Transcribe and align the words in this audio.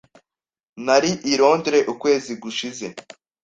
Nari 0.85 1.11
i 1.31 1.33
Londres 1.41 1.87
ukwezi 1.93 2.31
gushize. 2.43 2.85